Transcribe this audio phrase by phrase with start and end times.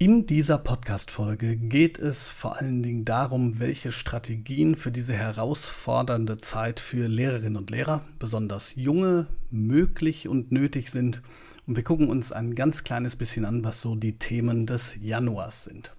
[0.00, 6.78] In dieser Podcast-Folge geht es vor allen Dingen darum, welche Strategien für diese herausfordernde Zeit
[6.78, 11.20] für Lehrerinnen und Lehrer, besonders junge, möglich und nötig sind.
[11.66, 15.64] Und wir gucken uns ein ganz kleines bisschen an, was so die Themen des Januars
[15.64, 15.90] sind.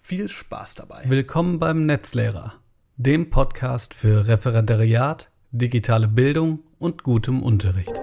[0.00, 1.04] Viel Spaß dabei.
[1.06, 2.56] Willkommen beim Netzlehrer,
[2.98, 8.02] dem Podcast für Referendariat, digitale Bildung und gutem Unterricht.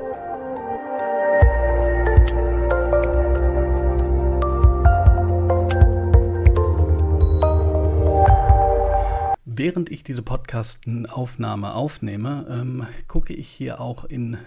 [9.63, 14.37] Während ich diese Podcastaufnahme aufnehme, ähm, gucke ich hier auch in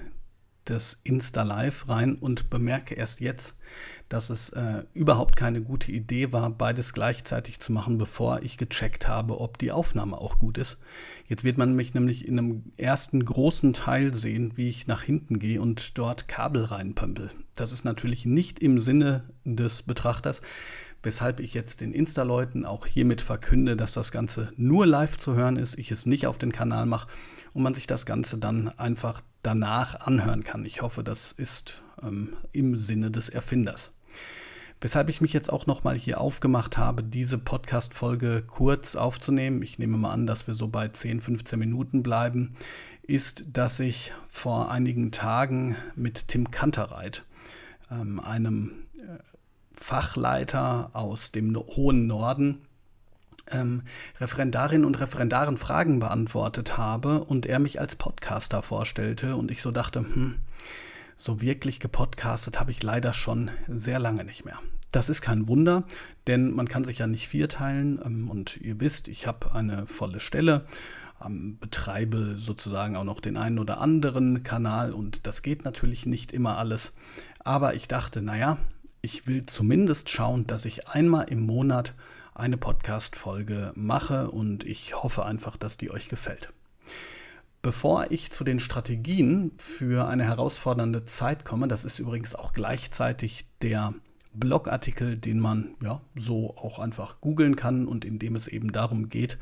[0.67, 3.55] das Insta Live rein und bemerke erst jetzt,
[4.11, 9.09] dass es äh, überhaupt keine gute Idee war, beides gleichzeitig zu machen, bevor ich gecheckt
[9.09, 10.77] habe, ob die Aufnahme auch gut ist.
[11.29, 15.39] Jetzt wird man mich nämlich in einem ersten großen Teil sehen, wie ich nach hinten
[15.39, 17.31] gehe und dort Kabel reinpömpel.
[17.55, 20.43] Das ist natürlich nicht im Sinne des Betrachters
[21.07, 25.55] weshalb ich jetzt den Insta-Leuten auch hiermit verkünde, dass das Ganze nur live zu hören
[25.55, 27.07] ist, ich es nicht auf den Kanal mache
[27.55, 30.67] und man sich das Ganze dann einfach danach anhören kann.
[30.67, 33.93] Ich hoffe, das ist ähm, im Sinne des Erfinders.
[34.81, 39.97] Weshalb ich mich jetzt auch nochmal hier aufgemacht habe, diese Podcast-Folge kurz aufzunehmen, ich nehme
[39.97, 42.57] mal an, dass wir so bei 10, 15 Minuten bleiben,
[43.05, 47.23] ist, dass ich vor einigen Tagen mit Tim Kanterreit,
[47.93, 49.36] ähm, einem äh,
[49.77, 52.67] Fachleiter aus dem hohen Norden
[53.51, 53.83] ähm,
[54.19, 59.71] Referendarinnen und Referendaren Fragen beantwortet habe und er mich als Podcaster vorstellte und ich so
[59.71, 60.37] dachte, hm,
[61.17, 64.59] so wirklich gepodcastet habe ich leider schon sehr lange nicht mehr.
[64.93, 65.85] Das ist kein Wunder,
[66.27, 70.21] denn man kann sich ja nicht vierteilen ähm, und ihr wisst, ich habe eine volle
[70.21, 70.67] Stelle,
[71.25, 76.33] ähm, betreibe sozusagen auch noch den einen oder anderen Kanal und das geht natürlich nicht
[76.33, 76.93] immer alles.
[77.39, 78.59] Aber ich dachte, naja,
[79.03, 81.95] ich will zumindest schauen, dass ich einmal im Monat
[82.35, 86.53] eine Podcast-Folge mache und ich hoffe einfach, dass die euch gefällt.
[87.63, 93.47] Bevor ich zu den Strategien für eine herausfordernde Zeit komme, das ist übrigens auch gleichzeitig
[93.63, 93.95] der
[94.39, 99.09] Blogartikel, den man ja so auch einfach googeln kann und in dem es eben darum
[99.09, 99.39] geht,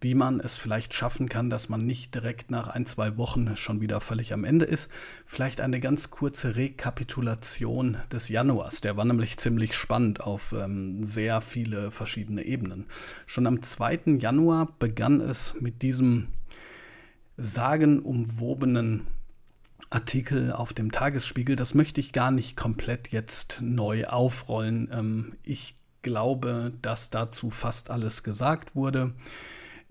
[0.00, 3.80] wie man es vielleicht schaffen kann, dass man nicht direkt nach ein, zwei Wochen schon
[3.80, 4.88] wieder völlig am Ende ist.
[5.26, 8.80] Vielleicht eine ganz kurze Rekapitulation des Januars.
[8.80, 12.86] Der war nämlich ziemlich spannend auf ähm, sehr viele verschiedene Ebenen.
[13.26, 14.14] Schon am 2.
[14.18, 16.28] Januar begann es mit diesem
[17.36, 19.06] sagenumwobenen
[19.90, 21.56] Artikel auf dem Tagesspiegel.
[21.56, 24.88] Das möchte ich gar nicht komplett jetzt neu aufrollen.
[24.92, 29.12] Ähm, ich glaube, dass dazu fast alles gesagt wurde.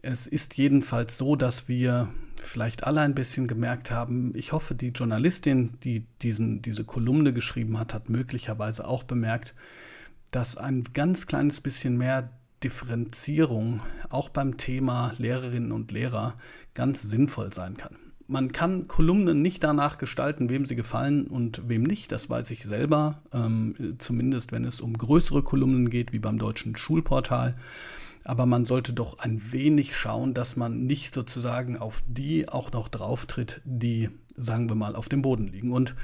[0.01, 2.09] Es ist jedenfalls so, dass wir
[2.41, 7.77] vielleicht alle ein bisschen gemerkt haben, ich hoffe, die Journalistin, die diesen, diese Kolumne geschrieben
[7.77, 9.53] hat, hat möglicherweise auch bemerkt,
[10.31, 12.29] dass ein ganz kleines bisschen mehr
[12.63, 16.35] Differenzierung auch beim Thema Lehrerinnen und Lehrer
[16.73, 17.97] ganz sinnvoll sein kann.
[18.29, 22.11] Man kann Kolumnen nicht danach gestalten, wem sie gefallen und wem nicht.
[22.11, 26.77] Das weiß ich selber, ähm, zumindest wenn es um größere Kolumnen geht, wie beim deutschen
[26.77, 27.55] Schulportal
[28.29, 32.87] aber man sollte doch ein wenig schauen, dass man nicht sozusagen auf die auch noch
[32.87, 35.71] drauf tritt, die, sagen wir mal, auf dem Boden liegen.
[35.71, 35.95] Und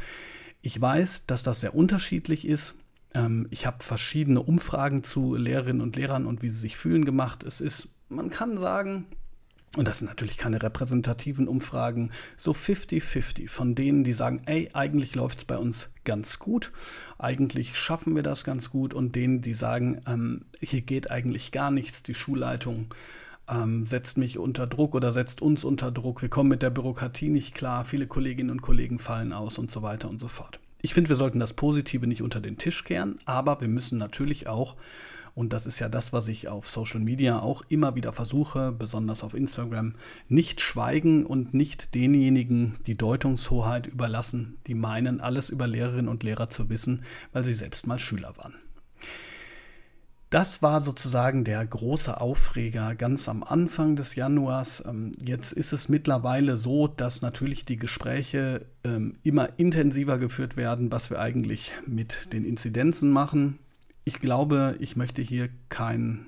[0.62, 2.76] ich weiß, dass das sehr unterschiedlich ist.
[3.14, 7.44] Ähm, ich habe verschiedene Umfragen zu Lehrerinnen und Lehrern und wie sie sich fühlen gemacht.
[7.44, 9.06] Es ist, man kann sagen,
[9.76, 15.16] und das sind natürlich keine repräsentativen Umfragen, so 50-50 von denen, die sagen, ey, eigentlich
[15.16, 16.72] läuft es bei uns ganz gut,
[17.18, 18.94] eigentlich schaffen wir das ganz gut.
[18.94, 22.94] Und denen, die sagen, ähm, hier geht eigentlich gar nichts, die Schulleitung
[23.50, 27.30] ähm, setzt mich unter Druck oder setzt uns unter Druck, wir kommen mit der Bürokratie
[27.30, 30.60] nicht klar, viele Kolleginnen und Kollegen fallen aus und so weiter und so fort.
[30.82, 34.48] Ich finde, wir sollten das Positive nicht unter den Tisch kehren, aber wir müssen natürlich
[34.48, 34.76] auch
[35.36, 39.22] und das ist ja das, was ich auf Social Media auch immer wieder versuche, besonders
[39.22, 39.96] auf Instagram,
[40.30, 46.50] nicht schweigen und nicht denjenigen die Deutungshoheit überlassen, die meinen, alles über Lehrerinnen und Lehrer
[46.50, 47.04] zu wissen,
[47.34, 48.54] weil sie selbst mal Schüler waren.
[50.30, 54.84] Das war sozusagen der große Aufreger ganz am Anfang des Januars.
[54.88, 60.92] Ähm, jetzt ist es mittlerweile so, dass natürlich die Gespräche ähm, immer intensiver geführt werden,
[60.92, 63.60] was wir eigentlich mit den Inzidenzen machen
[64.06, 66.28] ich glaube, ich möchte hier kein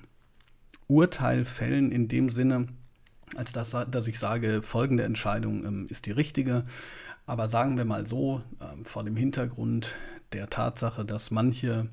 [0.88, 2.68] Urteil fällen in dem Sinne,
[3.36, 6.64] als dass, dass ich sage, folgende Entscheidung ähm, ist die richtige.
[7.28, 9.96] Aber sagen wir mal so, ähm, vor dem Hintergrund
[10.34, 11.90] der Tatsache, dass manche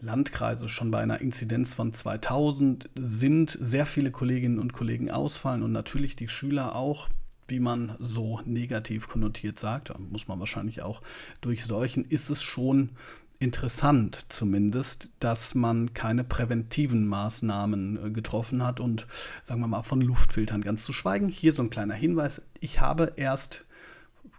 [0.00, 5.72] Landkreise schon bei einer Inzidenz von 2000 sind, sehr viele Kolleginnen und Kollegen ausfallen und
[5.72, 7.08] natürlich die Schüler auch,
[7.48, 11.02] wie man so negativ konnotiert sagt, muss man wahrscheinlich auch
[11.40, 12.90] durchseuchen, ist es schon
[13.38, 19.06] interessant zumindest, dass man keine präventiven Maßnahmen äh, getroffen hat und
[19.42, 21.28] sagen wir mal von Luftfiltern ganz zu schweigen.
[21.28, 22.42] Hier so ein kleiner Hinweis.
[22.60, 23.64] Ich habe erst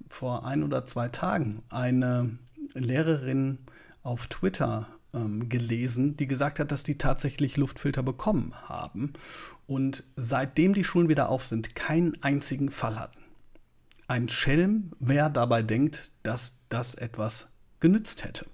[0.10, 2.38] vor ein oder zwei Tagen eine
[2.74, 3.60] Lehrerin
[4.04, 9.14] auf Twitter ähm, gelesen, die gesagt hat, dass die tatsächlich Luftfilter bekommen haben
[9.68, 13.20] und seitdem die Schulen wieder auf sind, keinen einzigen Fall hatten.
[14.08, 17.50] Ein Schelm, wer dabei denkt, dass das etwas
[17.80, 18.46] genützt hätte.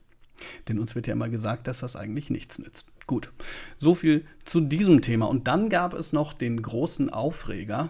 [0.68, 2.88] Denn uns wird ja immer gesagt, dass das eigentlich nichts nützt.
[3.08, 3.32] Gut,
[3.78, 5.28] so viel zu diesem Thema.
[5.28, 7.90] Und dann gab es noch den großen Aufreger.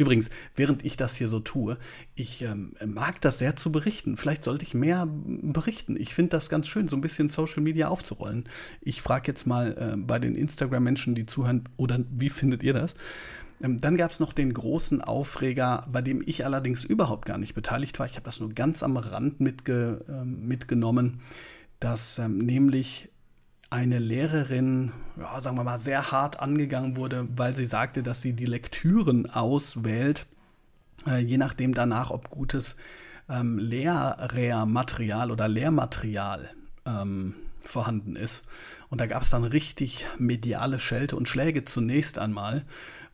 [0.00, 1.76] Übrigens, während ich das hier so tue,
[2.14, 4.16] ich ähm, mag das sehr zu berichten.
[4.16, 5.94] Vielleicht sollte ich mehr berichten.
[5.94, 8.48] Ich finde das ganz schön, so ein bisschen Social Media aufzurollen.
[8.80, 12.94] Ich frage jetzt mal äh, bei den Instagram-Menschen, die zuhören, oder wie findet ihr das?
[13.62, 17.54] Ähm, dann gab es noch den großen Aufreger, bei dem ich allerdings überhaupt gar nicht
[17.54, 18.06] beteiligt war.
[18.06, 21.20] Ich habe das nur ganz am Rand mitge äh, mitgenommen
[21.80, 23.08] dass ähm, nämlich
[23.70, 28.32] eine Lehrerin, ja, sagen wir mal, sehr hart angegangen wurde, weil sie sagte, dass sie
[28.32, 30.26] die Lektüren auswählt,
[31.06, 32.76] äh, je nachdem danach, ob gutes
[33.28, 36.50] ähm, Lehrmaterial oder Lehrmaterial
[36.84, 38.42] ähm, vorhanden ist.
[38.88, 42.64] Und da gab es dann richtig mediale Schelte und Schläge zunächst einmal,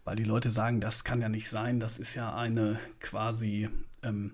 [0.05, 3.69] weil die Leute sagen, das kann ja nicht sein, das ist ja eine quasi
[4.03, 4.33] ähm,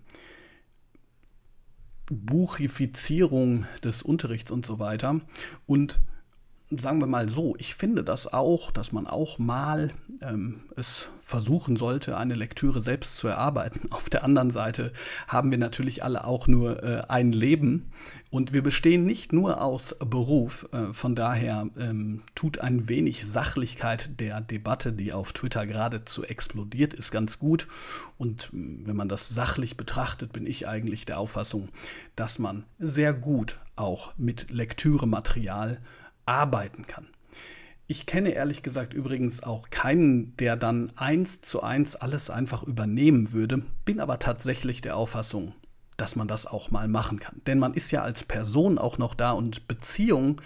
[2.12, 5.20] Buchifizierung des Unterrichts und so weiter.
[5.66, 6.02] Und
[6.78, 11.76] sagen wir mal so, ich finde das auch, dass man auch mal ähm, es versuchen
[11.76, 13.90] sollte, eine Lektüre selbst zu erarbeiten.
[13.90, 14.92] Auf der anderen Seite
[15.28, 17.90] haben wir natürlich alle auch nur äh, ein Leben
[18.30, 20.68] und wir bestehen nicht nur aus Beruf.
[20.72, 26.94] Äh, von daher ähm, tut ein wenig Sachlichkeit der Debatte, die auf Twitter geradezu explodiert,
[26.94, 27.66] ist ganz gut.
[28.18, 31.68] Und äh, wenn man das sachlich betrachtet, bin ich eigentlich der Auffassung,
[32.16, 35.80] dass man sehr gut auch mit Lektürematerial
[36.26, 37.08] arbeiten kann.
[37.86, 43.32] Ich kenne ehrlich gesagt übrigens auch keinen, der dann eins zu eins alles einfach übernehmen
[43.32, 45.52] würde, bin aber tatsächlich der Auffassung,
[45.96, 47.42] dass man das auch mal machen kann.
[47.46, 50.36] Denn man ist ja als Person auch noch da und Beziehungen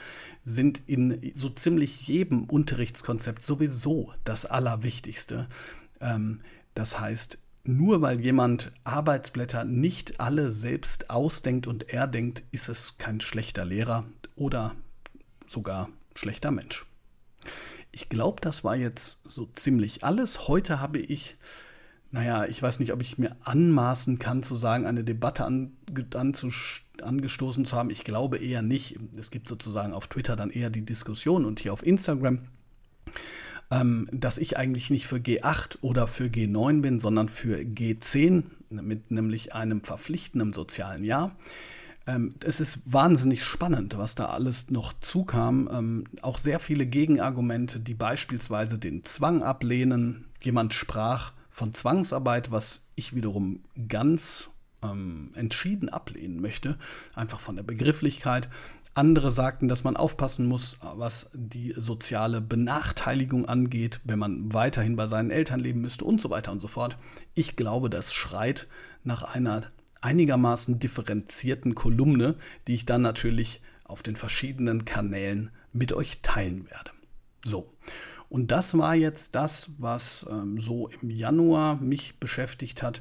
[0.43, 5.47] sind in so ziemlich jedem Unterrichtskonzept sowieso das Allerwichtigste.
[6.01, 6.41] Ähm,
[6.75, 13.21] das heißt, nur weil jemand Arbeitsblätter nicht alle selbst ausdenkt und erdenkt, ist es kein
[13.21, 14.05] schlechter Lehrer
[14.37, 14.75] oder
[15.51, 16.87] sogar schlechter Mensch.
[17.93, 20.49] Ich glaube, das war jetzt so ziemlich alles.
[20.49, 21.37] Heute habe ich,
[22.11, 25.77] naja, ich weiß nicht, ob ich mir anmaßen kann zu sagen, eine Debatte an,
[26.15, 26.51] an zu,
[27.03, 27.91] angestoßen zu haben.
[27.91, 28.99] Ich glaube eher nicht.
[29.17, 32.41] Es gibt sozusagen auf Twitter dann eher die Diskussion und hier auf Instagram,
[33.71, 39.11] ähm, dass ich eigentlich nicht für G8 oder für G9 bin, sondern für G10, mit
[39.11, 41.37] nämlich einem verpflichtenden sozialen Jahr.
[42.07, 45.69] Ähm, es ist wahnsinnig spannend, was da alles noch zukam.
[45.73, 50.29] Ähm, auch sehr viele Gegenargumente, die beispielsweise den Zwang ablehnen.
[50.43, 54.51] Jemand sprach von Zwangsarbeit, was ich wiederum ganz
[54.83, 56.79] ähm, entschieden ablehnen möchte,
[57.15, 58.49] einfach von der Begrifflichkeit.
[58.95, 65.07] Andere sagten, dass man aufpassen muss, was die soziale Benachteiligung angeht, wenn man weiterhin bei
[65.07, 66.97] seinen Eltern leben müsste und so weiter und so fort.
[67.35, 68.69] Ich glaube, das schreit
[69.05, 69.67] nach einer
[70.01, 76.91] einigermaßen differenzierten Kolumne, die ich dann natürlich auf den verschiedenen Kanälen mit euch teilen werde.
[77.45, 77.73] So.
[78.29, 83.01] Und das war jetzt das, was ähm, so im Januar mich beschäftigt hat,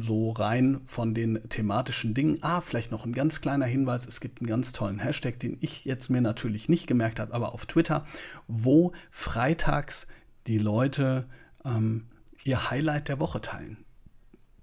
[0.00, 2.38] so rein von den thematischen Dingen.
[2.42, 5.84] Ah, vielleicht noch ein ganz kleiner Hinweis, es gibt einen ganz tollen Hashtag, den ich
[5.84, 8.04] jetzt mir natürlich nicht gemerkt habe, aber auf Twitter,
[8.46, 10.06] wo freitags
[10.46, 11.26] die Leute
[11.64, 12.08] ähm,
[12.44, 13.84] ihr Highlight der Woche teilen.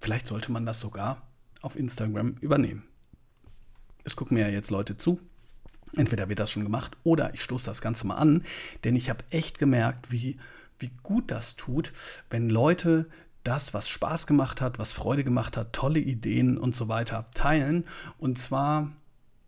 [0.00, 1.22] Vielleicht sollte man das sogar
[1.60, 2.84] auf Instagram übernehmen.
[4.04, 5.20] Es gucken mir ja jetzt Leute zu.
[5.96, 8.44] Entweder wird das schon gemacht oder ich stoße das Ganze mal an,
[8.84, 10.36] denn ich habe echt gemerkt, wie,
[10.78, 11.92] wie gut das tut,
[12.30, 13.06] wenn Leute
[13.42, 17.84] das, was Spaß gemacht hat, was Freude gemacht hat, tolle Ideen und so weiter teilen.
[18.18, 18.92] Und zwar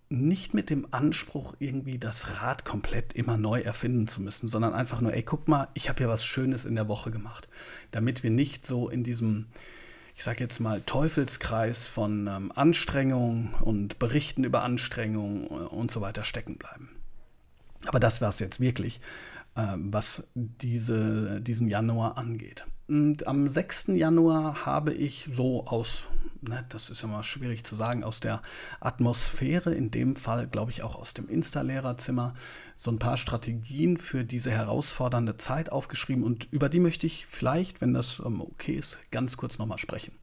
[0.08, 5.00] nicht mit dem Anspruch, irgendwie das Rad komplett immer neu erfinden zu müssen, sondern einfach
[5.00, 7.48] nur, ey, guck mal, ich habe ja was Schönes in der Woche gemacht.
[7.90, 9.46] Damit wir nicht so in diesem
[10.14, 16.00] ich sage jetzt mal, Teufelskreis von ähm, Anstrengung und Berichten über Anstrengung äh, und so
[16.00, 16.90] weiter stecken bleiben.
[17.86, 19.00] Aber das war es jetzt wirklich,
[19.56, 22.64] äh, was diese, diesen Januar angeht.
[22.90, 23.86] Und am 6.
[23.94, 26.02] Januar habe ich so aus
[26.40, 28.42] ne, das ist immer schwierig zu sagen, aus der
[28.80, 32.32] Atmosphäre, in dem Fall glaube ich auch aus dem Insta-Lehrerzimmer,
[32.74, 37.80] so ein paar Strategien für diese herausfordernde Zeit aufgeschrieben und über die möchte ich vielleicht,
[37.80, 40.19] wenn das ähm, okay ist, ganz kurz nochmal sprechen.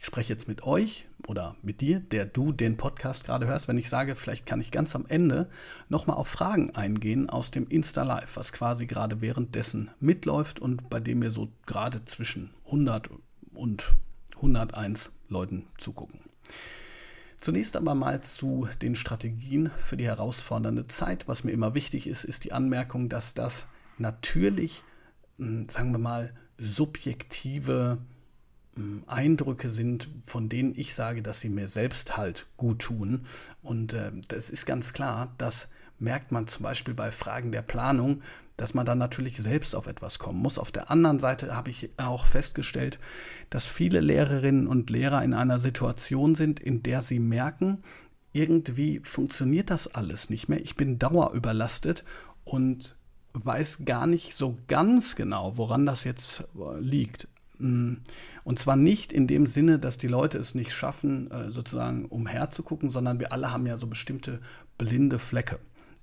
[0.00, 3.76] Ich spreche jetzt mit euch oder mit dir, der du den Podcast gerade hörst, wenn
[3.76, 5.50] ich sage, vielleicht kann ich ganz am Ende
[5.90, 11.00] nochmal auf Fragen eingehen aus dem Insta Live, was quasi gerade währenddessen mitläuft und bei
[11.00, 13.10] dem wir so gerade zwischen 100
[13.52, 13.94] und
[14.36, 16.20] 101 Leuten zugucken.
[17.36, 21.28] Zunächst aber mal zu den Strategien für die herausfordernde Zeit.
[21.28, 23.66] Was mir immer wichtig ist, ist die Anmerkung, dass das
[23.98, 24.82] natürlich,
[25.36, 27.98] hm, sagen wir mal, subjektive
[29.06, 33.26] Eindrücke sind, von denen ich sage, dass sie mir selbst halt gut tun.
[33.62, 38.22] Und äh, das ist ganz klar, das merkt man zum Beispiel bei Fragen der Planung,
[38.56, 40.58] dass man dann natürlich selbst auf etwas kommen muss.
[40.58, 42.98] Auf der anderen Seite habe ich auch festgestellt,
[43.48, 47.82] dass viele Lehrerinnen und Lehrer in einer Situation sind, in der sie merken,
[48.32, 50.60] irgendwie funktioniert das alles nicht mehr.
[50.60, 52.04] Ich bin dauerüberlastet
[52.44, 52.96] und
[53.32, 57.28] weiß gar nicht so ganz genau, woran das jetzt äh, liegt.
[57.60, 57.98] Mm,
[58.44, 62.90] und zwar nicht in dem Sinne, dass die Leute es nicht schaffen, äh, sozusagen umherzugucken,
[62.90, 64.40] sondern wir alle haben ja so bestimmte
[64.78, 65.58] blinde Flecke.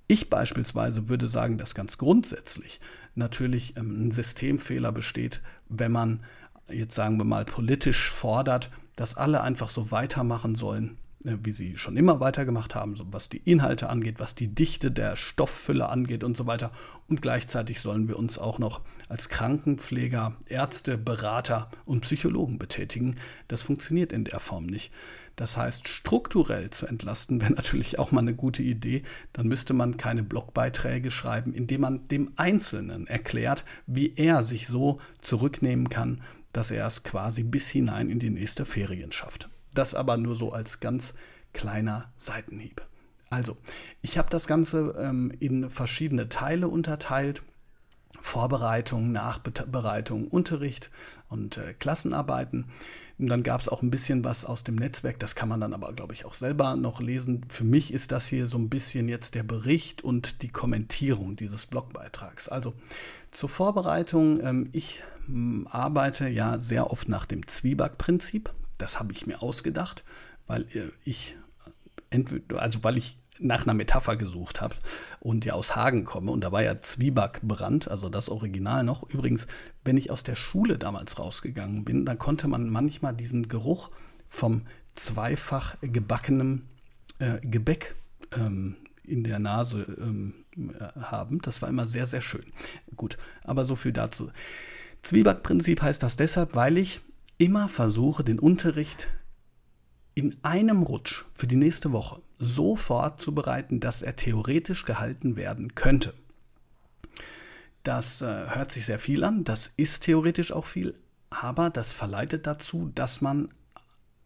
[0.07, 2.79] Ich beispielsweise würde sagen, dass ganz grundsätzlich
[3.15, 6.21] natürlich ähm, ein Systemfehler besteht, wenn man
[6.69, 11.97] jetzt sagen wir mal politisch fordert, dass alle einfach so weitermachen sollen, wie sie schon
[11.97, 16.37] immer weitergemacht haben, so was die Inhalte angeht, was die Dichte der Stofffülle angeht und
[16.37, 16.71] so weiter.
[17.07, 23.15] Und gleichzeitig sollen wir uns auch noch als Krankenpfleger, Ärzte, Berater und Psychologen betätigen.
[23.47, 24.91] Das funktioniert in der Form nicht.
[25.35, 29.03] Das heißt, strukturell zu entlasten wäre natürlich auch mal eine gute Idee.
[29.33, 34.99] Dann müsste man keine Blogbeiträge schreiben, indem man dem Einzelnen erklärt, wie er sich so
[35.21, 36.21] zurücknehmen kann,
[36.53, 39.49] dass er es quasi bis hinein in die nächste Ferien schafft.
[39.77, 41.13] Das aber nur so als ganz
[41.53, 42.81] kleiner Seitenhieb.
[43.29, 43.57] Also,
[44.01, 47.43] ich habe das Ganze ähm, in verschiedene Teile unterteilt.
[48.19, 50.89] Vorbereitung, Nachbereitung, Unterricht
[51.29, 52.65] und äh, Klassenarbeiten.
[53.19, 55.73] Und dann gab es auch ein bisschen was aus dem Netzwerk, das kann man dann
[55.73, 57.45] aber, glaube ich, auch selber noch lesen.
[57.47, 61.67] Für mich ist das hier so ein bisschen jetzt der Bericht und die Kommentierung dieses
[61.67, 62.49] Blogbeitrags.
[62.49, 62.73] Also
[63.31, 68.51] zur Vorbereitung, ähm, ich hm, arbeite ja sehr oft nach dem Zwieback-Prinzip.
[68.77, 70.03] Das habe ich mir ausgedacht,
[70.45, 71.35] weil äh, ich
[72.55, 74.75] also weil ich nach einer Metapher gesucht habe
[75.19, 79.03] und ja aus Hagen komme und da war ja Zwieback berannt, also das Original noch.
[79.09, 79.47] Übrigens,
[79.83, 83.91] wenn ich aus der Schule damals rausgegangen bin, dann konnte man manchmal diesen Geruch
[84.27, 84.63] vom
[84.95, 86.63] zweifach gebackenem
[87.19, 87.95] äh, Gebäck
[88.35, 91.39] ähm, in der Nase ähm, äh, haben.
[91.41, 92.45] Das war immer sehr, sehr schön.
[92.95, 94.31] Gut, aber so viel dazu.
[95.03, 97.01] Zwiebackprinzip heißt das deshalb, weil ich
[97.37, 99.07] immer versuche, den Unterricht
[100.15, 106.13] in einem Rutsch für die nächste Woche so vorzubereiten, dass er theoretisch gehalten werden könnte.
[107.83, 110.95] Das äh, hört sich sehr viel an, das ist theoretisch auch viel,
[111.29, 113.49] aber das verleitet dazu, dass man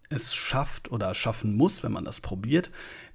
[0.09, 2.69] es schafft oder schaffen muss, wenn man das probiert,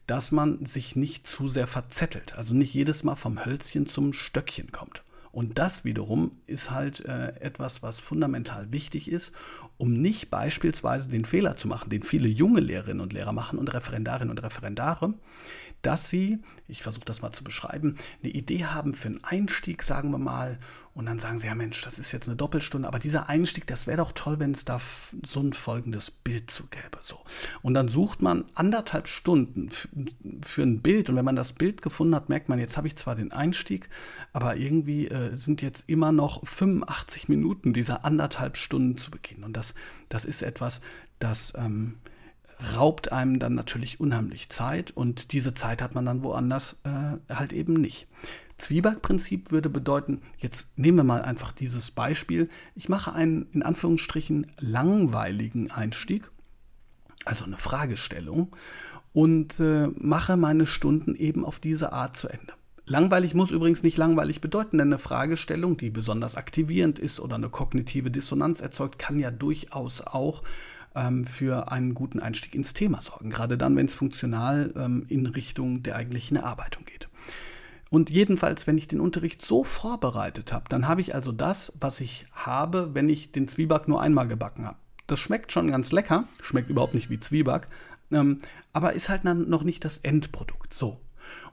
[0.07, 4.71] dass man sich nicht zu sehr verzettelt, also nicht jedes Mal vom Hölzchen zum Stöckchen
[4.71, 5.03] kommt.
[5.37, 9.33] Und das wiederum ist halt äh, etwas, was fundamental wichtig ist,
[9.77, 13.71] um nicht beispielsweise den Fehler zu machen, den viele junge Lehrerinnen und Lehrer machen und
[13.71, 15.13] Referendarinnen und Referendare,
[15.87, 20.11] dass sie, ich versuche das mal zu beschreiben, eine Idee haben für einen Einstieg, sagen
[20.11, 20.59] wir mal,
[20.95, 23.87] und dann sagen sie, ja Mensch, das ist jetzt eine Doppelstunde, aber dieser Einstieg, das
[23.87, 24.81] wäre doch toll, wenn es da
[25.25, 26.99] so ein folgendes Bild zu gäbe.
[27.03, 27.21] So.
[27.63, 29.71] Und dann sucht man anderthalb Stunden
[30.43, 32.97] für ein Bild und wenn man das Bild gefunden hat, merkt man, jetzt habe ich
[32.97, 33.89] zwar den Einstieg,
[34.33, 39.45] aber irgendwie äh, sind jetzt immer noch 85 Minuten dieser anderthalb Stunden zu Beginn.
[39.45, 39.75] Und das,
[40.09, 40.81] das ist etwas,
[41.21, 41.53] das...
[41.57, 41.99] Ähm,
[42.77, 47.53] raubt einem dann natürlich unheimlich Zeit und diese Zeit hat man dann woanders äh, halt
[47.53, 48.09] eben nicht.
[48.59, 54.47] Zwieback-Prinzip würde bedeuten, jetzt nehmen wir mal einfach dieses Beispiel, ich mache einen in Anführungsstrichen
[54.59, 56.31] langweiligen Einstieg,
[57.27, 58.57] also eine Fragestellung,
[59.13, 62.53] und äh, mache meine Stunden eben auf diese Art zu Ende.
[62.89, 67.49] Langweilig muss übrigens nicht langweilig bedeuten, denn eine Fragestellung, die besonders aktivierend ist oder eine
[67.49, 70.43] kognitive Dissonanz erzeugt, kann ja durchaus auch
[70.97, 73.31] ähm, für einen guten Einstieg ins Thema sorgen.
[73.31, 77.09] Gerade dann, wenn es funktional ähm, in Richtung der eigentlichen Erarbeitung geht.
[77.89, 82.01] Und jedenfalls, wenn ich den Unterricht so vorbereitet habe, dann habe ich also das, was
[82.01, 84.79] ich habe, wenn ich den Zwieback nur einmal gebacken habe.
[85.07, 87.69] Das schmeckt schon ganz lecker, schmeckt überhaupt nicht wie Zwieback,
[88.11, 88.39] ähm,
[88.73, 90.75] aber ist halt dann noch nicht das Endprodukt.
[90.75, 91.01] So.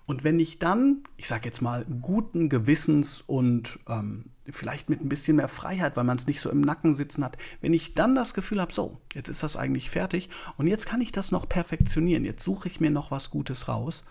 [0.05, 5.09] Und wenn ich dann, ich sage jetzt mal, guten Gewissens und ähm, vielleicht mit ein
[5.09, 8.13] bisschen mehr Freiheit, weil man es nicht so im Nacken sitzen hat, wenn ich dann
[8.13, 11.47] das Gefühl habe, so, jetzt ist das eigentlich fertig und jetzt kann ich das noch
[11.47, 14.03] perfektionieren, jetzt suche ich mir noch was Gutes raus,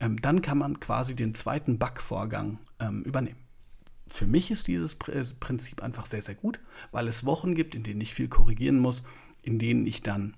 [0.00, 3.38] ähm, dann kann man quasi den zweiten Backvorgang ähm, übernehmen.
[4.06, 6.60] Für mich ist dieses Prinzip einfach sehr, sehr gut,
[6.92, 9.02] weil es Wochen gibt, in denen ich viel korrigieren muss
[9.42, 10.34] in denen ich dann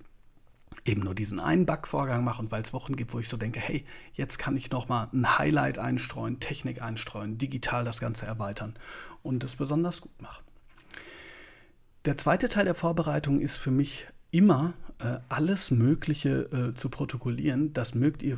[0.85, 3.59] eben nur diesen einen Backvorgang mache und weil es Wochen gibt, wo ich so denke,
[3.59, 8.75] hey, jetzt kann ich noch mal ein Highlight einstreuen, Technik einstreuen, digital das Ganze erweitern
[9.21, 10.43] und es besonders gut machen.
[12.05, 17.73] Der zweite Teil der Vorbereitung ist für mich immer äh, alles Mögliche äh, zu protokollieren.
[17.73, 18.37] Das mögt ihr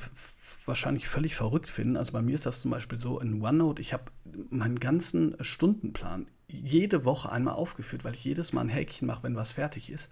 [0.66, 1.96] wahrscheinlich völlig verrückt finden.
[1.96, 3.82] Also bei mir ist das zum Beispiel so in OneNote.
[3.82, 4.06] Ich habe
[4.50, 9.36] meinen ganzen Stundenplan jede Woche einmal aufgeführt, weil ich jedes Mal ein Häkchen mache, wenn
[9.36, 10.10] was fertig ist.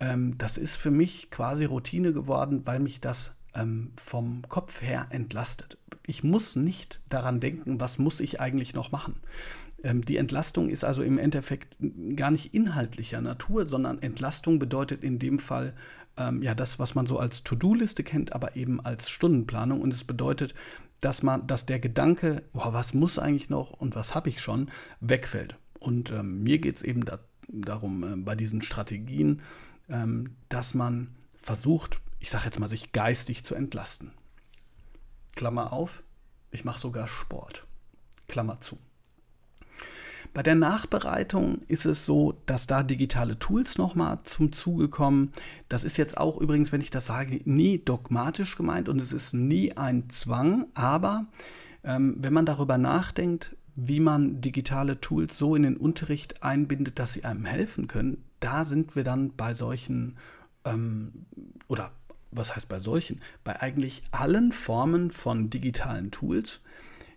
[0.00, 5.06] Ähm, das ist für mich quasi Routine geworden, weil mich das ähm, vom Kopf her
[5.10, 5.78] entlastet.
[6.06, 9.16] Ich muss nicht daran denken, was muss ich eigentlich noch machen.
[9.82, 11.76] Ähm, die Entlastung ist also im Endeffekt
[12.16, 15.74] gar nicht inhaltlicher Natur, sondern Entlastung bedeutet in dem Fall
[16.16, 19.80] ähm, ja das, was man so als To-Do-Liste kennt, aber eben als Stundenplanung.
[19.80, 20.54] Und es bedeutet,
[21.00, 24.70] dass man, dass der Gedanke, boah, was muss eigentlich noch und was habe ich schon,
[25.00, 25.56] wegfällt.
[25.78, 29.40] Und ähm, mir geht es eben da, darum, äh, bei diesen Strategien,
[29.90, 34.12] ähm, dass man versucht, ich sage jetzt mal, sich geistig zu entlasten.
[35.34, 36.02] Klammer auf,
[36.50, 37.66] ich mache sogar Sport.
[38.28, 38.78] Klammer zu.
[40.32, 45.32] Bei der Nachbereitung ist es so, dass da digitale Tools nochmal zum Zuge kommen.
[45.68, 49.32] Das ist jetzt auch übrigens, wenn ich das sage, nie dogmatisch gemeint und es ist
[49.32, 51.26] nie ein Zwang, aber
[51.82, 57.14] ähm, wenn man darüber nachdenkt, wie man digitale Tools so in den Unterricht einbindet, dass
[57.14, 60.16] sie einem helfen können, da sind wir dann bei solchen
[60.64, 61.26] ähm,
[61.68, 61.92] oder
[62.30, 63.20] was heißt bei solchen?
[63.44, 66.60] Bei eigentlich allen Formen von digitalen Tools,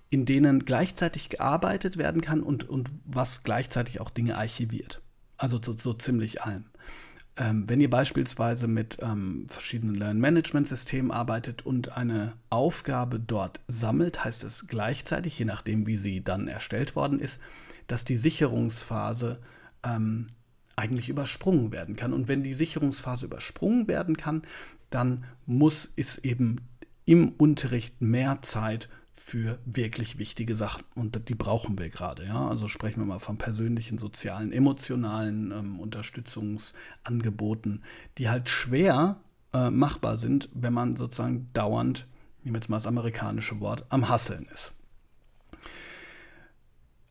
[0.09, 5.01] in denen gleichzeitig gearbeitet werden kann und, und was gleichzeitig auch Dinge archiviert.
[5.37, 6.65] Also so, so ziemlich allem.
[7.35, 14.43] Ähm, wenn ihr beispielsweise mit ähm, verschiedenen Lernmanagement-Systemen arbeitet und eine Aufgabe dort sammelt, heißt
[14.43, 17.39] es gleichzeitig, je nachdem wie sie dann erstellt worden ist,
[17.87, 19.39] dass die Sicherungsphase
[19.83, 20.27] ähm,
[20.75, 22.13] eigentlich übersprungen werden kann.
[22.13, 24.43] Und wenn die Sicherungsphase übersprungen werden kann,
[24.89, 26.61] dann muss es eben
[27.05, 30.83] im Unterricht mehr Zeit für wirklich wichtige Sachen.
[30.95, 32.25] Und die brauchen wir gerade.
[32.25, 32.47] Ja?
[32.47, 37.83] Also sprechen wir mal von persönlichen, sozialen, emotionalen ähm, Unterstützungsangeboten,
[38.17, 39.21] die halt schwer
[39.53, 42.07] äh, machbar sind, wenn man sozusagen dauernd,
[42.43, 44.71] nehmen wir jetzt mal das amerikanische Wort, am Hasseln ist.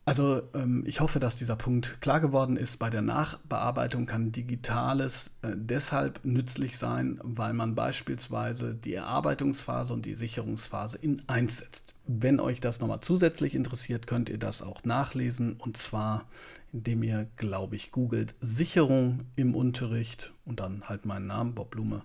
[0.05, 2.77] Also ähm, ich hoffe, dass dieser Punkt klar geworden ist.
[2.77, 10.05] Bei der Nachbearbeitung kann Digitales äh, deshalb nützlich sein, weil man beispielsweise die Erarbeitungsphase und
[10.05, 11.95] die Sicherungsphase in eins setzt.
[12.05, 16.25] Wenn euch das nochmal zusätzlich interessiert, könnt ihr das auch nachlesen und zwar
[16.73, 22.03] indem ihr, glaube ich, googelt Sicherung im Unterricht und dann halt meinen Namen, Bob Blume,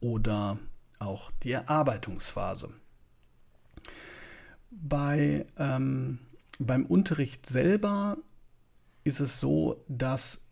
[0.00, 0.58] oder
[0.98, 2.68] auch die Erarbeitungsphase.
[4.70, 6.18] Bei ähm,
[6.66, 8.18] beim Unterricht selber
[9.04, 10.44] ist es so, dass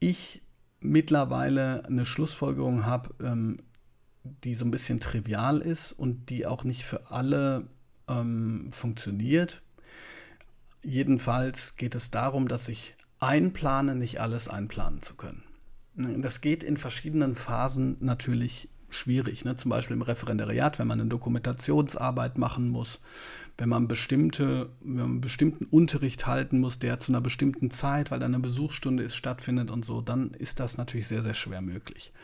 [0.00, 0.42] ich
[0.80, 3.58] mittlerweile eine Schlussfolgerung habe, ähm,
[4.24, 7.68] die so ein bisschen trivial ist und die auch nicht für alle
[8.08, 9.62] ähm, funktioniert.
[10.82, 15.42] Jedenfalls geht es darum, dass ich einplane, nicht alles einplanen zu können.
[15.94, 19.44] Das geht in verschiedenen Phasen natürlich schwierig.
[19.44, 19.56] Ne?
[19.56, 23.00] Zum Beispiel im Referendariat, wenn man eine Dokumentationsarbeit machen muss,
[23.60, 28.18] wenn man, bestimmte, wenn man bestimmten Unterricht halten muss, der zu einer bestimmten Zeit, weil
[28.18, 32.14] da eine Besuchsstunde ist, stattfindet und so, dann ist das natürlich sehr, sehr schwer möglich.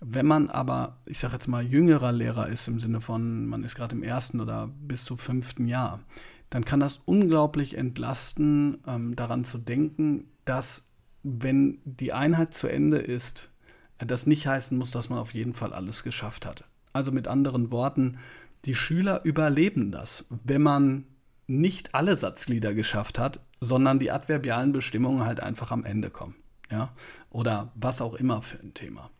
[0.00, 3.74] Wenn man aber, ich sage jetzt mal, jüngerer Lehrer ist, im Sinne von, man ist
[3.74, 6.00] gerade im ersten oder bis zum fünften Jahr,
[6.48, 10.88] dann kann das unglaublich entlasten, ähm, daran zu denken, dass
[11.22, 13.50] wenn die Einheit zu Ende ist,
[13.98, 16.64] das nicht heißen muss, dass man auf jeden Fall alles geschafft hat.
[16.94, 18.18] Also mit anderen Worten,
[18.64, 21.04] die Schüler überleben das, wenn man
[21.46, 26.36] nicht alle Satzglieder geschafft hat, sondern die adverbialen Bestimmungen halt einfach am Ende kommen.
[26.70, 26.92] Ja?
[27.30, 29.10] Oder was auch immer für ein Thema.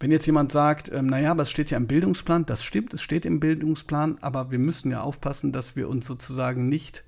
[0.00, 3.02] Wenn jetzt jemand sagt, ähm, naja, aber es steht ja im Bildungsplan, das stimmt, es
[3.02, 7.04] steht im Bildungsplan, aber wir müssen ja aufpassen, dass wir uns sozusagen nicht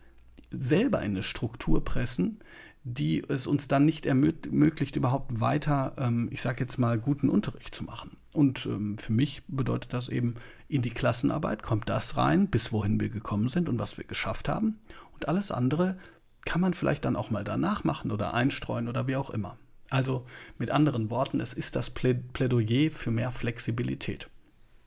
[0.51, 2.39] selber in eine Struktur pressen,
[2.85, 7.75] die es uns dann nicht ermöglicht, überhaupt weiter, ähm, ich sage jetzt mal, guten Unterricht
[7.75, 8.16] zu machen.
[8.37, 10.35] Und ähm, für mich bedeutet das eben,
[10.69, 14.51] in die Klassenarbeit kommt das rein, bis wohin wir gekommen sind und was wir geschafft
[14.51, 14.79] haben.
[15.15, 15.97] Und alles andere
[16.45, 19.57] kann man vielleicht dann auch mal danach machen oder einstreuen oder wie auch immer.
[19.89, 20.27] Also
[20.59, 24.29] mit anderen Worten, es ist das Plädoyer für mehr Flexibilität.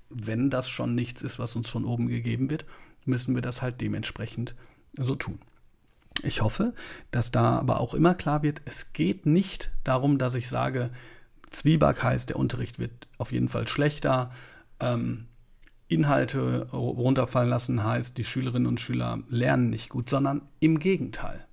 [0.10, 2.66] Wenn das schon nichts ist, was uns von oben gegeben wird,
[3.06, 4.54] müssen wir das halt dementsprechend
[4.96, 5.40] so tun.
[6.22, 6.76] Ich hoffe,
[7.10, 10.92] dass da aber auch immer klar wird, es geht nicht darum, dass ich sage,
[11.52, 14.32] Zwieback heißt, der Unterricht wird auf jeden Fall schlechter.
[14.80, 15.28] Ähm,
[15.88, 21.46] Inhalte runterfallen lassen heißt, die Schülerinnen und Schüler lernen nicht gut, sondern im Gegenteil.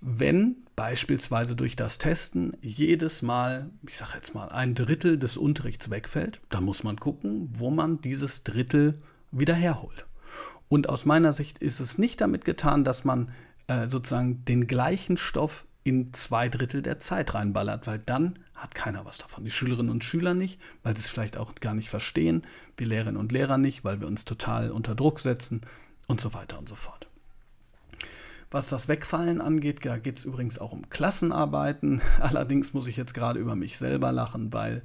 [0.00, 5.90] Wenn beispielsweise durch das Testen jedes Mal, ich sage jetzt mal, ein Drittel des Unterrichts
[5.90, 10.06] wegfällt, dann muss man gucken, wo man dieses Drittel wieder herholt.
[10.68, 13.30] Und aus meiner Sicht ist es nicht damit getan, dass man
[13.66, 19.04] äh, sozusagen den gleichen Stoff in zwei Drittel der Zeit reinballert, weil dann hat keiner
[19.04, 19.44] was davon.
[19.44, 23.20] Die Schülerinnen und Schüler nicht, weil sie es vielleicht auch gar nicht verstehen, wir Lehrerinnen
[23.20, 25.62] und Lehrer nicht, weil wir uns total unter Druck setzen
[26.06, 27.06] und so weiter und so fort.
[28.50, 32.02] Was das Wegfallen angeht, da geht es übrigens auch um Klassenarbeiten.
[32.20, 34.82] Allerdings muss ich jetzt gerade über mich selber lachen, weil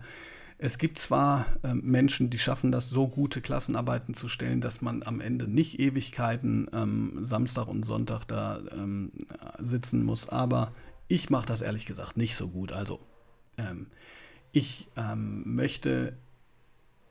[0.58, 5.04] es gibt zwar äh, Menschen, die schaffen das, so gute Klassenarbeiten zu stellen, dass man
[5.04, 9.12] am Ende nicht Ewigkeiten ähm, Samstag und Sonntag da ähm,
[9.60, 10.72] sitzen muss, aber
[11.08, 12.72] ich mache das ehrlich gesagt nicht so gut.
[12.72, 13.00] Also
[13.58, 13.88] ähm,
[14.52, 16.18] ich ähm, möchte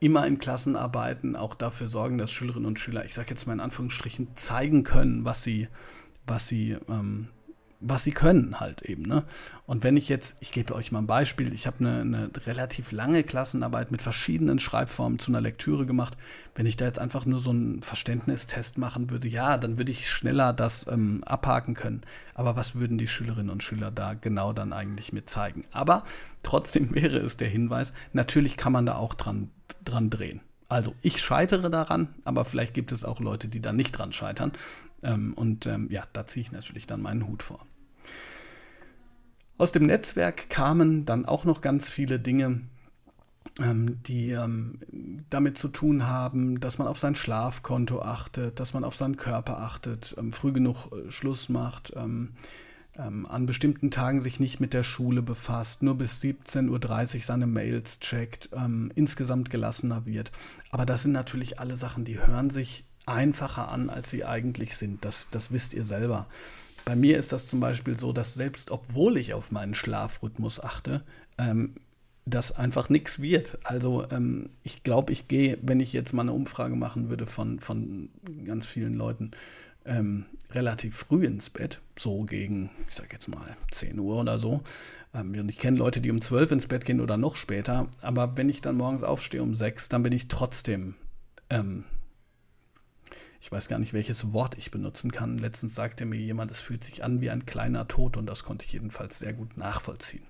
[0.00, 3.60] immer in Klassenarbeiten auch dafür sorgen, dass Schülerinnen und Schüler, ich sage jetzt mal in
[3.60, 5.68] Anführungsstrichen, zeigen können, was sie,
[6.26, 7.28] was sie ähm,
[7.86, 9.02] was sie können halt eben.
[9.02, 9.24] Ne?
[9.66, 12.92] Und wenn ich jetzt, ich gebe euch mal ein Beispiel, ich habe eine, eine, relativ
[12.92, 16.16] lange Klassenarbeit mit verschiedenen Schreibformen zu einer Lektüre gemacht.
[16.54, 20.08] Wenn ich da jetzt einfach nur so einen Verständnistest machen würde, ja, dann würde ich
[20.08, 22.02] schneller das ähm, abhaken können.
[22.34, 25.64] Aber was würden die Schülerinnen und Schüler da genau dann eigentlich mit zeigen?
[25.70, 26.04] Aber
[26.42, 29.50] trotzdem wäre es der Hinweis, natürlich kann man da auch dran,
[29.84, 30.40] dran drehen.
[30.68, 34.52] Also ich scheitere daran, aber vielleicht gibt es auch Leute, die da nicht dran scheitern.
[35.02, 37.66] Ähm, und ähm, ja, da ziehe ich natürlich dann meinen Hut vor.
[39.56, 42.62] Aus dem Netzwerk kamen dann auch noch ganz viele Dinge,
[43.60, 44.80] ähm, die ähm,
[45.30, 49.60] damit zu tun haben, dass man auf sein Schlafkonto achtet, dass man auf seinen Körper
[49.60, 52.32] achtet, ähm, früh genug äh, Schluss macht, ähm,
[52.96, 57.46] ähm, an bestimmten Tagen sich nicht mit der Schule befasst, nur bis 17.30 Uhr seine
[57.46, 60.32] Mails checkt, ähm, insgesamt gelassener wird.
[60.70, 65.04] Aber das sind natürlich alle Sachen, die hören sich einfacher an, als sie eigentlich sind.
[65.04, 66.26] Das, das wisst ihr selber.
[66.84, 71.02] Bei mir ist das zum Beispiel so, dass selbst obwohl ich auf meinen Schlafrhythmus achte,
[71.38, 71.76] ähm,
[72.26, 73.58] das einfach nichts wird.
[73.64, 77.60] Also ähm, ich glaube, ich gehe, wenn ich jetzt mal eine Umfrage machen würde von,
[77.60, 78.10] von
[78.44, 79.32] ganz vielen Leuten,
[79.86, 84.62] ähm, relativ früh ins Bett, so gegen, ich sag jetzt mal 10 Uhr oder so.
[85.14, 87.88] Ähm, und ich kenne Leute, die um 12 ins Bett gehen oder noch später.
[88.00, 90.94] Aber wenn ich dann morgens aufstehe um 6, dann bin ich trotzdem
[91.50, 91.84] ähm,
[93.44, 95.36] ich weiß gar nicht, welches Wort ich benutzen kann.
[95.36, 98.64] Letztens sagte mir jemand, es fühlt sich an wie ein kleiner Tod und das konnte
[98.64, 100.22] ich jedenfalls sehr gut nachvollziehen.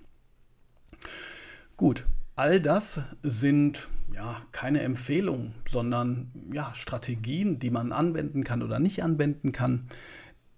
[1.77, 8.81] Gut, all das sind ja keine Empfehlungen, sondern ja Strategien, die man anwenden kann oder
[8.81, 9.87] nicht anwenden kann,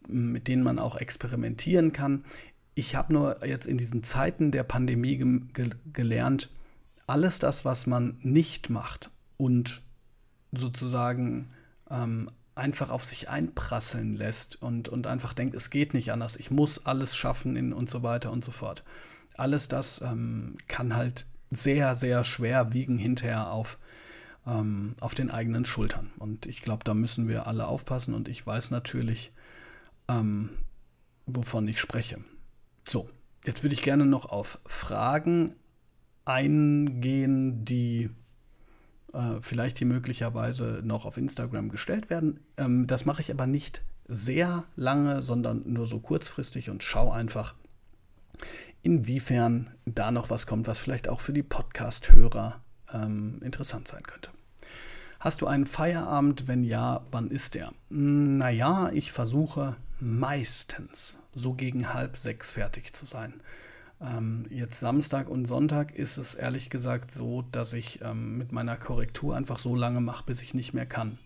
[0.09, 2.25] mit denen man auch experimentieren kann.
[2.75, 6.49] Ich habe nur jetzt in diesen Zeiten der Pandemie ge ge gelernt,
[7.07, 9.83] alles das, was man nicht macht und
[10.53, 11.51] sozusagen
[11.90, 16.51] ähm, einfach auf sich einprasseln lässt und, und einfach denkt, es geht nicht anders, ich
[16.51, 18.83] muss alles schaffen in, und so weiter und so fort.
[19.37, 23.79] Alles das ähm, kann halt sehr, sehr schwer wiegen hinterher auf,
[24.47, 26.11] ähm, auf den eigenen Schultern.
[26.19, 29.33] Und ich glaube, da müssen wir alle aufpassen und ich weiß natürlich,
[30.09, 30.51] ähm,
[31.27, 32.19] wovon ich spreche.
[32.88, 33.11] So,
[33.45, 35.55] jetzt würde ich gerne noch auf Fragen
[36.25, 38.11] eingehen, die
[39.12, 42.40] äh, vielleicht hier möglicherweise noch auf Instagram gestellt werden.
[42.57, 47.55] Ähm, das mache ich aber nicht sehr lange, sondern nur so kurzfristig und schaue einfach,
[48.83, 52.61] inwiefern da noch was kommt, was vielleicht auch für die Podcast-Hörer
[52.92, 54.31] ähm, interessant sein könnte.
[55.19, 56.47] Hast du einen Feierabend?
[56.47, 57.73] Wenn ja, wann ist der?
[57.90, 63.35] Hm, naja, ich versuche meistens so gegen halb sechs fertig zu sein.
[64.01, 68.77] Ähm, jetzt Samstag und Sonntag ist es ehrlich gesagt so, dass ich ähm, mit meiner
[68.77, 71.19] Korrektur einfach so lange mache, bis ich nicht mehr kann.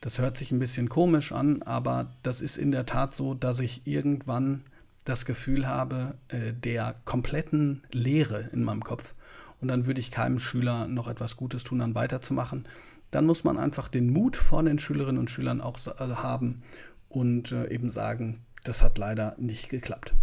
[0.00, 3.60] Das hört sich ein bisschen komisch an, aber das ist in der Tat so, dass
[3.60, 4.62] ich irgendwann
[5.04, 9.14] das Gefühl habe, äh, der kompletten Leere in meinem Kopf.
[9.60, 12.68] Und dann würde ich keinem Schüler noch etwas Gutes tun, dann weiterzumachen.
[13.10, 16.62] Dann muss man einfach den Mut vor den Schülerinnen und Schülern auch äh, haben
[17.08, 20.14] und äh, eben sagen, das hat leider nicht geklappt.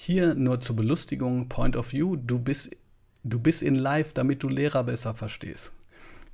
[0.00, 2.70] Hier nur zur Belustigung, Point of View, du bist,
[3.24, 5.72] du bist in Live, damit du Lehrer besser verstehst.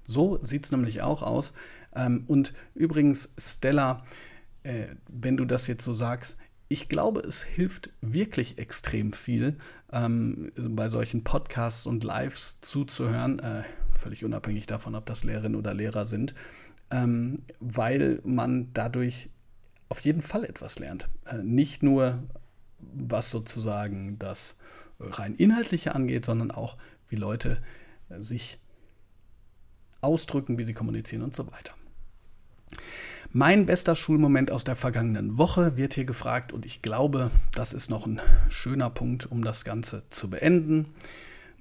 [0.04, 1.54] So sieht es nämlich auch aus.
[1.96, 4.04] Ähm, und übrigens, Stella,
[4.64, 6.36] äh, wenn du das jetzt so sagst,
[6.68, 9.56] ich glaube, es hilft wirklich extrem viel,
[9.90, 15.72] ähm, bei solchen Podcasts und Lives zuzuhören, äh, völlig unabhängig davon, ob das Lehrerinnen oder
[15.72, 16.34] Lehrer sind,
[16.90, 19.30] ähm, weil man dadurch
[19.88, 21.08] auf jeden Fall etwas lernt.
[21.24, 22.24] Äh, nicht nur
[22.92, 24.56] was sozusagen das
[24.98, 26.76] rein inhaltliche angeht, sondern auch,
[27.08, 27.62] wie Leute
[28.16, 28.58] sich
[30.00, 31.72] ausdrücken, wie sie kommunizieren und so weiter.
[33.32, 37.90] Mein bester Schulmoment aus der vergangenen Woche wird hier gefragt und ich glaube, das ist
[37.90, 40.94] noch ein schöner Punkt, um das Ganze zu beenden.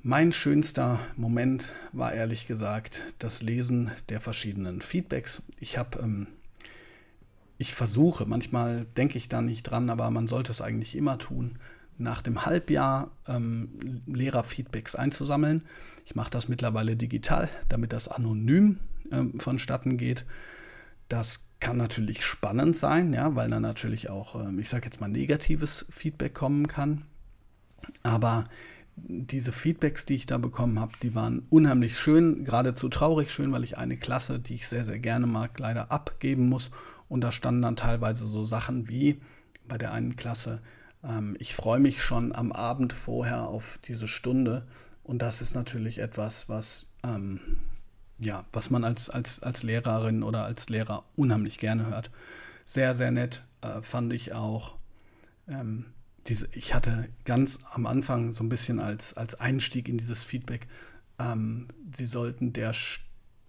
[0.03, 5.41] Mein schönster Moment war ehrlich gesagt das Lesen der verschiedenen Feedbacks.
[5.59, 6.27] Ich habe, ähm,
[7.63, 11.57] ich versuche, manchmal denke ich da nicht dran, aber man sollte es eigentlich immer tun,
[11.97, 15.63] nach dem Halbjahr ähm, Lehrerfeedbacks einzusammeln.
[16.05, 18.79] Ich mache das mittlerweile digital, damit das anonym
[19.11, 20.25] ähm, vonstatten geht.
[21.07, 25.07] Das kann natürlich spannend sein, ja, weil dann natürlich auch, ähm, ich sage jetzt mal,
[25.07, 27.05] negatives Feedback kommen kann.
[28.01, 28.43] Aber
[28.97, 33.63] diese Feedbacks, die ich da bekommen habe, die waren unheimlich schön, geradezu traurig schön, weil
[33.63, 36.71] ich eine Klasse, die ich sehr, sehr gerne mag, leider abgeben muss.
[37.13, 39.21] Und da standen dann teilweise so Sachen wie
[39.67, 40.63] bei der einen Klasse,
[41.03, 44.65] ähm, ich freue mich schon am Abend vorher auf diese Stunde.
[45.03, 47.39] Und das ist natürlich etwas, was, ähm,
[48.17, 52.09] ja, was man als, als, als Lehrerin oder als Lehrer unheimlich gerne hört.
[52.65, 54.77] Sehr, sehr nett äh, fand ich auch.
[55.47, 55.85] Ähm,
[56.25, 60.67] diese, ich hatte ganz am Anfang so ein bisschen als, als Einstieg in dieses Feedback,
[61.19, 62.71] ähm, sie sollten der,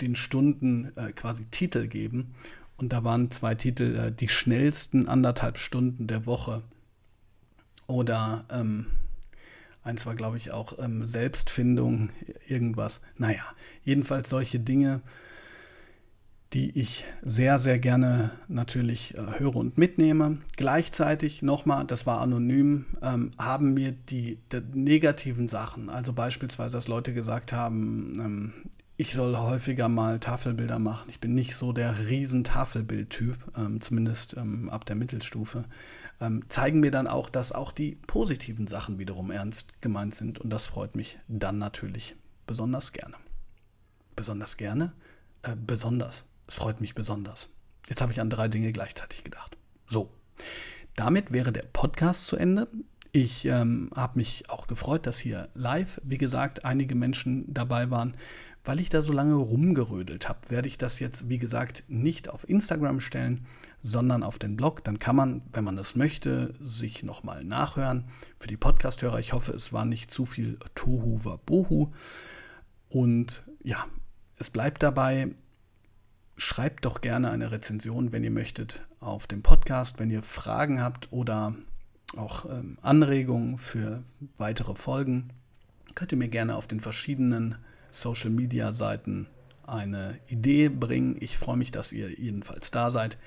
[0.03, 2.35] den Stunden äh, quasi Titel geben.
[2.76, 6.62] Und da waren zwei Titel, äh, die schnellsten anderthalb Stunden der Woche
[7.87, 8.87] oder ähm,
[9.82, 12.10] eins war, glaube ich, auch ähm, Selbstfindung,
[12.48, 13.00] irgendwas.
[13.16, 13.42] Naja,
[13.84, 15.02] jedenfalls solche Dinge,
[16.54, 20.38] die ich sehr, sehr gerne natürlich äh, höre und mitnehme.
[20.56, 26.88] Gleichzeitig nochmal, das war anonym, ähm, haben mir die, die, negativen Sachen, also beispielsweise, dass
[26.88, 28.52] Leute gesagt haben, ähm,
[28.96, 31.09] ich soll häufiger mal Tafelbilder machen.
[31.09, 35.64] Ich bin nicht so der riesen Tafelbildtyp, ähm, zumindest ähm, ab der Mittelstufe
[36.20, 40.38] ähm, zeigen mir dann auch, dass auch die positiven Sachen wiederum ernst gemeint sind.
[40.38, 42.14] Und das freut mich dann natürlich
[42.46, 43.16] besonders gerne.
[44.16, 44.92] Besonders gerne?
[45.42, 46.24] Äh, besonders.
[46.46, 47.48] Es freut mich besonders.
[47.88, 49.57] Jetzt habe ich an drei Dinge gleichzeitig gedacht.
[49.87, 50.11] So,
[50.96, 52.68] damit wäre der Podcast zu Ende.
[53.12, 58.16] Ich ähm, habe mich auch gefreut, dass hier live, wie gesagt, einige Menschen dabei waren.
[58.64, 62.48] Weil ich da so lange rumgerödelt habe, werde ich das jetzt, wie gesagt, nicht auf
[62.48, 63.46] Instagram stellen,
[63.83, 64.83] sondern auf den Blog.
[64.85, 68.05] Dann kann man, wenn man das möchte, sich nochmal nachhören.
[68.40, 71.92] Für die Podcasthörer, ich hoffe, es war nicht zu viel Tohu Wabohu.
[72.88, 73.85] Und ja,
[74.37, 75.35] es bleibt dabei.
[76.38, 81.12] Schreibt doch gerne eine Rezension, wenn ihr möchtet, auf dem Podcast, wenn ihr Fragen habt
[81.12, 81.55] oder
[82.16, 84.03] auch ähm, Anregungen für
[84.38, 85.29] weitere Folgen.
[85.94, 87.57] Könnt ihr mir gerne auf den verschiedenen
[87.94, 89.28] Social Media Seiten
[89.66, 91.16] eine Idee bringen.
[91.20, 93.18] Ich freue mich, dass ihr jedenfalls da seid.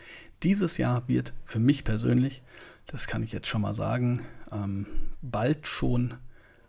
[0.44, 2.44] Dieses Jahr wird für mich persönlich,
[2.86, 4.86] das kann ich jetzt schon mal sagen, ähm,
[5.22, 6.16] bald schon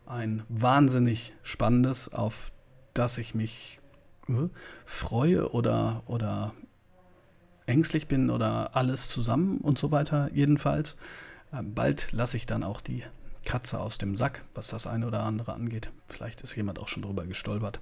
[0.07, 2.51] ein wahnsinnig spannendes, auf
[2.95, 3.79] das ich mich
[4.29, 4.49] äh,
[4.87, 6.55] freue oder, oder
[7.67, 10.31] ängstlich bin oder alles zusammen und so weiter.
[10.33, 10.97] Jedenfalls,
[11.53, 13.05] äh, bald lasse ich dann auch die
[13.49, 15.91] Katze aus dem Sack, was das eine oder andere angeht.
[16.07, 17.81] Vielleicht ist jemand auch schon drüber gestolpert.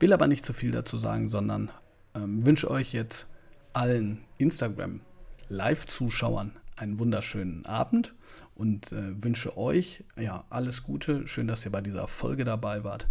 [0.00, 1.70] Will aber nicht zu viel dazu sagen, sondern
[2.14, 3.26] ähm, wünsche euch jetzt
[3.74, 5.02] allen Instagram
[5.50, 8.14] Live-Zuschauern einen wunderschönen Abend
[8.54, 11.28] und äh, wünsche euch ja alles Gute.
[11.28, 13.06] Schön, dass ihr bei dieser Folge dabei wart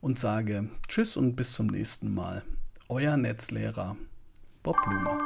[0.00, 2.44] und sage Tschüss und bis zum nächsten Mal.
[2.88, 3.96] Euer Netzlehrer
[4.62, 5.18] Bob Blumer.